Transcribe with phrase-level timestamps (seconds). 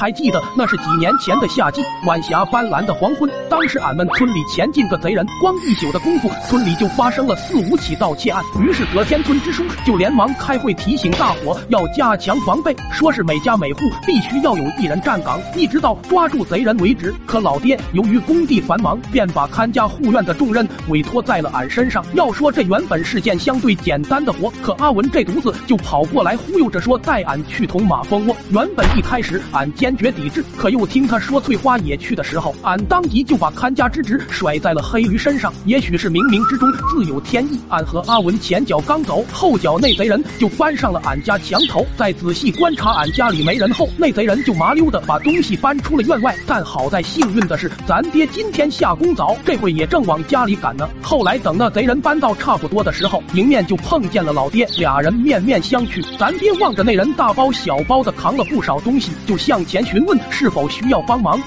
[0.00, 3.30] 还记得那是几年前的夏季，晚霞斑斓的黄昏。
[3.50, 8.42] 当时俺们村里前进个贼人，光一宿的功夫，村里就发生了四五起盗窃案。
[8.62, 17.14] 于是葛天村支书就连忙开会提醒大伙要加强防备，说是每家每户必须要有一人站岗，一直到抓住贼人为止。
[17.26, 22.02] 可老爹由于工地繁忙，便把看家护院的重任委托在了俺身上。
[22.14, 28.34] 要说这原本是件相对简单的活，可阿文这犊子就跑过来忽悠着说带俺去捅马蜂窝。
[28.48, 35.52] 原本一开始俺坚坚决抵制，可又听他说翠花也去的时候，俺当即就把看家之职甩在了黑驴身上。
[35.64, 41.84] 也许是冥冥之中自有天意，俺和阿文前脚刚走，后脚那贼人就翻上了俺家墙头。
[41.96, 46.36] 在仔细观察俺家里没人后，那贼人就麻溜的把东西搬出了院外。
[46.46, 50.88] 但好在幸运的是，咱爹今天下工早，这会也正往家里赶呢。
[51.02, 56.00] 后来等那贼人搬到差不多的时候，迎面就碰见了老爹，俩人面面相觑。
[56.16, 61.40] 咱爹望着那人大包小包的扛了不少东西，就向前询问是否需要帮忙。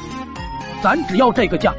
[0.82, 1.74] 咱只要这个价。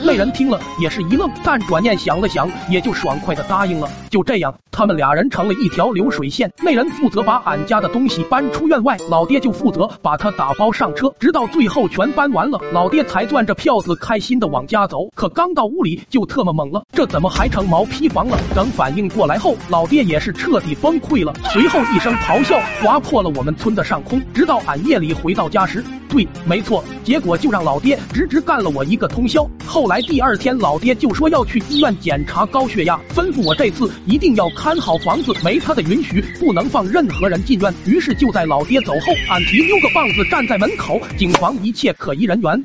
[0.00, 3.88] 那人听了也是一愣，但转念想了想，也就爽快的答应了。
[4.08, 6.50] 就这样，他们俩人成了一条流水线。
[6.62, 15.08] 那人负责把俺家的东西搬出院外，老爹就负责把他打包上车，直到最后全搬完了，老爹才攥着票子开心的往家走。
[15.14, 18.38] 可刚到屋里就特么懵了，这怎么还成毛坯房了？
[18.54, 24.22] 等反应过来后，老爹也是彻底崩溃了，随后一声咆哮划破了我们村的上空。
[24.32, 29.48] 直到俺夜里回到家时，对，没错，结果就让老爹直直干了我一个通宵。
[29.66, 37.72] 后来第二天，老爹就说要去医院检查高血压，吩咐我这次一定要看好房子，没他的允许，不能放任何人进院。
[37.84, 42.64] 于是就在老爹走后，俺提溜个棒子站在门口，谨防一切可疑人员。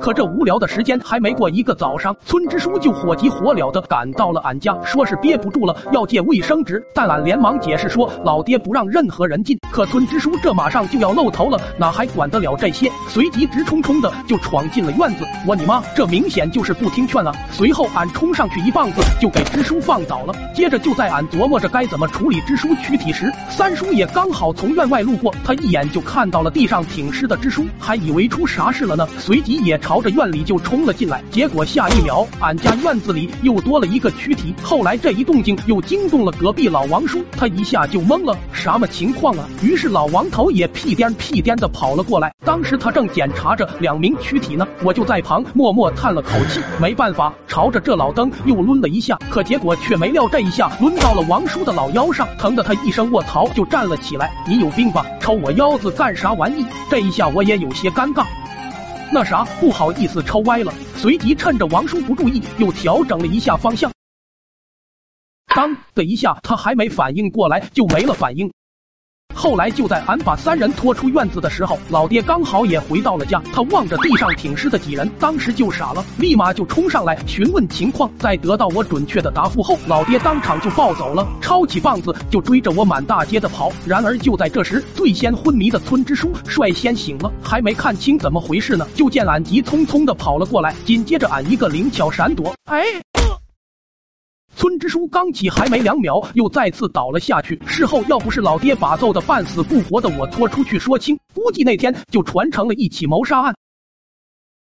[0.00, 6.80] 可这无聊的时间还没过一个早上，村支书就火急火燎的赶到了俺家，说是憋不住了，要借卫生纸。
[6.94, 9.58] 但俺连忙解释说，老爹不让任何人进。
[9.72, 12.90] 可村支书这马上就要露头了，哪还管得了这些？
[13.08, 15.24] 随即直冲冲的就闯进了院子。
[15.46, 17.32] 我你妈，这明显就是不听劝啊！
[17.50, 20.34] 随后俺冲上去一棒子就给支书放倒了。
[20.54, 29.76] 接着就在俺琢磨着该怎么处理支书躯体时，三叔也刚好从院外路过，他一眼就看到了地上挺尸的支书，还以为出啥事了呢，随即也。
[29.88, 34.54] 朝着院里就冲了进来，结果下一秒，俺家院子里又多了一个躯体。
[34.62, 39.48] 后来这一动静又惊动了隔壁老王叔，他一下就懵了，什么情况啊？
[39.62, 42.30] 于是老王头也屁颠屁颠的跑了过来。
[42.44, 49.18] 当时他正检查着两名躯体呢，我就在旁默默叹了口气，没办法，朝着这老登又抡了一下。
[49.30, 54.30] 可结果却没料这一下抡到了王叔的老腰上，疼得他一声卧槽就站了起来。
[54.46, 55.06] 你有病吧？
[55.18, 56.66] 抽我腰子干啥玩意？
[56.90, 58.26] 这一下我也有些尴尬。
[59.10, 60.72] 那啥，不好意思，抽歪了。
[60.96, 63.90] 随即趁着王叔不注意，又调整了一下方向。
[65.54, 68.52] 当的一下，他还没反应过来，就没了反应。
[69.38, 73.40] 后来就在俺把三人拖出院子的时候，老爹刚好也回到了家。
[73.54, 78.10] 他望着地上挺尸的几人，当时就傻了，立马就冲上来询问情况。
[78.18, 83.70] 在得到我准确的答复后，老爹当场就暴走了，抄起棒子就追着我满大街的跑。
[83.86, 93.07] 然而就在这时，最先昏迷的村支书率先醒了，还没看清怎么回事呢，就见俺急匆匆的跑了过来，紧接着俺一个灵巧闪躲，哎。
[94.56, 97.60] 村支书刚起还没两秒，又再次倒了下去。
[97.66, 103.54] 事后要不是老爹把揍的半死不活的我拖出去说清，估计那天就传成了一起谋杀案。